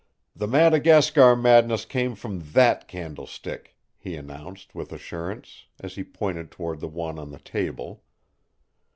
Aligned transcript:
"The 0.35 0.47
Madagascar 0.47 1.35
madness 1.35 1.85
came 1.85 2.15
from 2.15 2.39
that 2.53 2.87
candlestick," 2.87 3.75
he 3.99 4.15
announced, 4.15 4.73
with 4.73 4.91
assurance, 4.91 5.65
as 5.79 5.93
he 5.93 6.03
pointed 6.03 6.49
toward 6.49 6.79
the 6.79 6.87
one 6.87 7.19
on 7.19 7.29
the 7.29 7.37
table. 7.37 8.01